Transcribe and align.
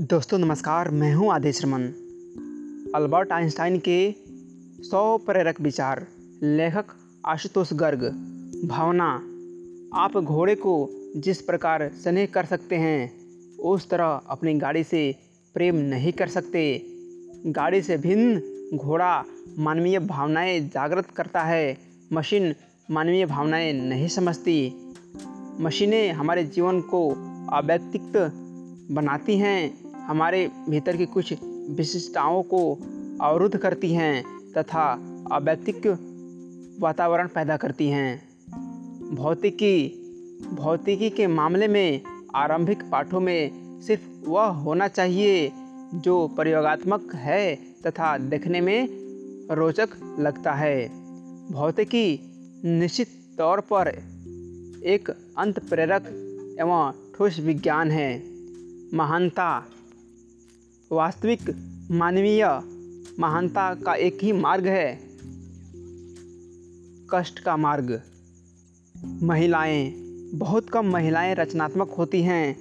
दोस्तों, 0.00 0.38
नमस्कार। 0.38 0.90
मैं 0.90 1.14
हूँ 1.14 1.32
आदेश 1.32 1.64
रमन। 1.64 1.82
अल्बर्ट 2.94 3.32
आइंस्टाइन 3.32 3.78
के 3.78 4.14
सौ 4.80 5.18
प्रेरक 5.18 5.60
विचार। 5.60 6.06
लेखक 6.42 6.84
आशुतोष 7.26 7.72
गर्ग। 7.72 8.04
भावना, 8.68 9.14
आप 9.94 10.16
घोड़े 10.16 10.54
को 10.54 10.88
जिस 11.16 11.42
प्रकार 11.42 11.88
स्नेह 11.88 12.26
कर 12.26 12.44
सकते 12.44 12.76
हैं, 12.76 13.12
उस 13.56 13.90
तरह 13.90 14.20
अपनी 14.28 14.54
गाड़ी 14.54 14.84
से 14.84 15.14
प्रेम 15.54 15.76
नहीं 15.76 16.12
कर 16.12 16.26
सकते। 16.26 16.82
गाड़ी 17.46 17.82
से 17.82 17.96
भिन्न 17.96 18.42
घोड़ा 18.76 19.24
मानवीय 19.58 19.98
भावनाएँ 19.98 20.60
जागृत 20.60 21.06
करता 21.06 21.40
है। 21.40 21.78
मशीन 22.12 22.54
मानवीय 22.90 23.26
भावनाएँ 23.26 23.72
नहीं 23.72 24.08
समझती। 24.08 24.92
मशीनें 25.60 26.12
हमारे 26.12 26.44
जीवन 26.44 26.80
को 26.80 27.10
अव्यक्तित्व 27.52 28.30
बनाती 28.90 29.38
हैं। 29.38 29.87
हमारे 30.08 30.50
भीतर 30.68 30.96
की 30.96 31.06
कुछ 31.06 31.34
विशिष्टताओं 31.70 32.42
को 32.42 32.78
अवरुद्ध 33.20 33.56
करती 33.56 33.92
हैं 33.94 34.24
तथा 34.58 34.84
अव्यक्तिक 35.32 35.86
वातावरण 36.80 37.28
पैदा 37.28 37.56
करती 37.56 37.88
हैं। 37.88 38.28
भौतिकी 39.14 40.04
भौतिकी 40.52 41.10
के 41.10 41.26
मामले 41.26 41.68
में 41.68 42.00
आरंभिक 42.34 42.82
पाठों 42.82 43.20
में 43.20 43.50
सिर्फ़ 43.80 44.30
वह 44.30 44.44
होना 44.44 44.88
चाहिए 44.88 45.52
जो 45.94 46.28
प्रयोगात्मक 46.28 47.14
है 47.14 47.54
तथा 47.86 48.18
देखने 48.18 48.60
में 48.60 48.88
रोचक 49.50 49.88
लगता 50.20 50.52
है। 50.52 50.88
भौतिकी 51.52 52.20
निश्चित 52.64 53.08
तौर 53.38 53.60
पर 53.60 53.88
एक 54.84 55.10
अंत 55.38 55.58
प्रेरक 55.58 56.06
एवं 56.60 56.92
ठोस 57.14 57.38
विज्ञान 57.40 57.90
है। 57.90 58.24
महानता 58.94 59.64
वास्तविक 60.92 61.40
मानवीय 61.90 62.60
महानता 63.20 63.74
का 63.74 63.94
एक 63.94 64.18
ही 64.22 64.32
मार्ग 64.32 64.66
है। 64.66 65.00
कष्ट 67.10 67.38
का 67.38 67.56
मार्ग। 67.56 68.02
महिलाएँ, 69.22 69.90
बहुत 70.34 70.70
कम 70.70 70.86
महिलाएँ 70.86 71.34
रचनात्मक 71.34 71.90
होती 71.90 72.22
हैं। 72.22 72.56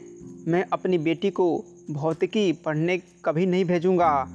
मैं 0.48 0.66
अपनी 0.74 0.98
बेटी 0.98 1.30
को 1.30 1.66
भौतिकी 1.92 2.52
पढ़ने 2.52 3.02
कभी 3.26 3.46
नहीं 3.46 3.66
भेजूँगा। 3.66 4.28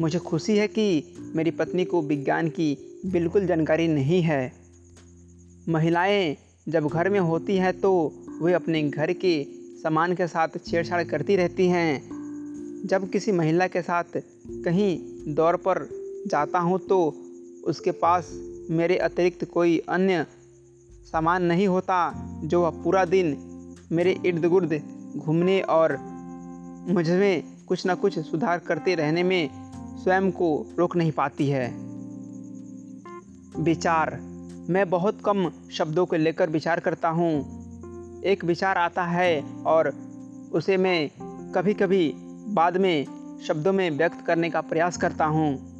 मुझे 0.00 0.18
खुशी 0.18 0.56
है 0.56 0.68
कि 0.68 1.14
मेरी 1.34 1.50
पत्नी 1.50 1.84
को 1.84 2.02
विज्ञान 2.02 2.48
की 2.48 3.00
बिल्कुल 3.06 3.46
जानकारी 3.46 3.88
नहीं 3.88 4.22
है। 4.22 4.52
महिलाएँ 5.68 6.36
जब 6.68 6.86
घर 6.86 7.08
में 7.08 7.20
होती 7.20 7.56
हैं 7.56 7.80
तो 7.80 8.12
वे 8.42 8.52
अपने 8.52 8.90
घर 8.90 9.12
के 9.12 9.46
सामान 9.82 10.14
के 10.14 10.26
साथ 10.26 10.48
छेड़छाड़ 10.66 11.04
करती 11.04 11.36
रहती 11.36 11.66
हैं। 11.66 12.19
जब 12.86 13.10
किसी 13.10 13.32
महिला 13.32 13.66
के 13.66 13.82
साथ 13.82 14.20
कहीं 14.64 14.98
दौर 15.34 15.56
पर 15.56 15.88
जाता 16.26 16.58
हूँ 16.58 16.78
तो 16.78 17.14
उसके 17.64 17.90
पास 17.90 18.30
मेरे 18.70 18.96
अतिरिक्त 18.96 19.44
कोई 19.44 19.78
अन्य 19.88 20.26
सामान 21.12 21.42
नहीं 21.42 21.66
होता, 21.68 22.12
जो 22.44 22.62
वह 22.62 22.70
पूरा 22.70 23.04
दिन 23.04 23.36
मेरे 23.92 24.20
इर्द 24.26 24.46
गिर्द 24.46 24.82
घूमने 25.16 25.60
और 25.60 25.96
मुझमें 26.88 27.42
कुछ 27.68 27.86
ना 27.86 27.94
कुछ 27.94 28.18
सुधार 28.18 28.58
करते 28.58 28.94
रहने 28.94 29.22
में 29.22 29.50
स्वयं 30.02 30.30
को 30.32 30.66
रोक 30.78 30.96
नहीं 30.96 31.12
पाती 31.12 31.48
है। 31.48 31.68
विचार। 33.62 34.20
मैं 34.70 34.90
बहुत 34.90 35.20
कम 35.24 35.50
शब्दों 35.72 36.06
को 36.06 36.16
लेकर 36.16 36.50
विचार 36.50 36.80
करता 36.80 37.08
हूँ। 37.08 38.22
एक 38.22 38.44
विचार 38.44 38.78
आता 38.78 39.04
है 39.04 39.42
और 39.66 39.92
उसे 40.52 40.76
मैं 40.76 41.10
कभी 41.54 41.74
कभी 41.74 42.14
बाद 42.50 42.76
में 42.76 43.06
शब्दों 43.48 43.72
में 43.72 43.90
व्यक्त 43.90 44.26
करने 44.26 44.50
का 44.50 44.60
प्रयास 44.60 44.96
करता 44.96 45.24
हूँ। 45.24 45.70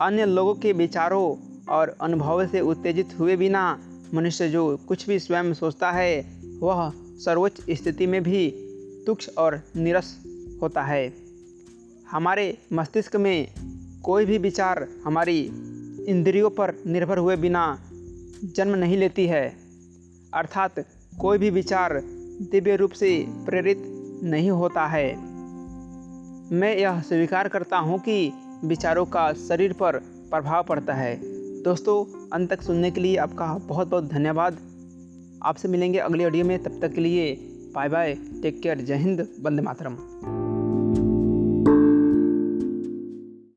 अन्य 0.00 0.26
लोगों 0.26 0.54
के 0.54 0.72
विचारों 0.72 1.36
और 1.68 1.96
अनुभवों 2.00 2.46
से 2.46 2.60
उत्तेजित 2.60 3.08
हुए 3.18 3.36
बिना 3.36 3.78
मनुष्य 4.14 4.48
जो 4.48 4.76
कुछ 4.76 5.08
भी 5.08 5.18
स्वयं 5.18 5.54
सोचता 5.54 5.90
है, 5.90 6.40
वह 6.60 6.92
सर्वोच्च 6.96 7.60
स्थिति 7.70 8.06
में 8.06 8.22
भी 8.22 8.50
तुक्ष 9.06 9.28
और 9.28 9.62
निरस 9.76 10.24
होता 10.62 10.82
है। 10.82 11.12
हमारे 12.10 12.58
मस्तिष्क 12.72 13.16
में 13.16 13.48
कोई 14.04 14.24
भी 14.24 14.38
विचार 14.38 14.88
हमारी 15.04 15.40
इंद्रियों 16.08 16.50
पर 16.50 16.74
निर्भर 16.86 17.18
हुए 17.18 17.36
बिना 17.36 17.78
जन्म 18.44 18.74
नहीं 18.74 18.96
लेती 18.96 19.26
है। 19.26 19.56
अर्थात 20.34 20.74
कोई 21.18 21.38
भी 21.38 21.50
विचार 21.50 22.00
दिव्य 22.52 22.76
रूप 22.76 22.90
से 22.90 23.26
प्रेरित 23.28 23.82
नहीं 24.22 24.50
होता 24.50 24.86
है। 24.86 25.35
मैं 26.52 26.76
यह 26.76 27.00
स्वीकार 27.00 27.48
करता 27.48 27.78
हूँ 27.78 27.98
कि 27.98 28.32
विचारों 28.64 29.04
का 29.04 29.32
शरीर 29.32 29.72
पर 29.72 29.96
प्रभाव 30.30 30.62
पड़ता 30.62 30.94
है। 30.94 31.20
दोस्तों, 31.62 32.28
अंत 32.32 32.50
तक 32.50 32.62
सुनने 32.62 32.90
के 32.90 33.00
लिए 33.00 33.16
आपका 33.16 33.46
बहुत 33.46 33.88
बहुत 33.88 34.04
धन्यवाद। 34.04 34.58
आपसे 35.42 35.68
मिलेंगे 35.68 35.98
अगले 35.98 36.24
ऑडियो 36.24 36.44
में, 36.44 36.62
तब 36.62 36.80
तक 36.80 36.92
के 36.92 37.00
लिए 37.00 37.34
बाय 37.74 37.88
बाय 37.88 38.14
टेक 38.42 38.62
केयर 38.62 38.78
जय 38.78 38.94
हिंद, 38.94 39.28
वंदे 39.42 39.62
मातरम। 39.62 39.96